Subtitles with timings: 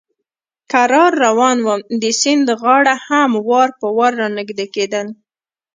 [0.71, 5.07] کرار روان ووم، د سیند غاړه هم وار په وار را نږدې کېدل.